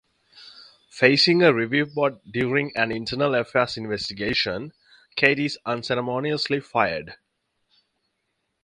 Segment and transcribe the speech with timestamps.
[0.89, 4.73] Facing a review board during an Internal Affairs investigation,
[5.15, 7.17] Kate is unceremoniously fired.